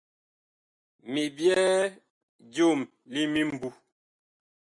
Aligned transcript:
Mi 1.11 1.23
byɛɛ 1.35 1.69
joom 2.53 2.79
li 3.13 3.21
mimbu. 3.33 3.67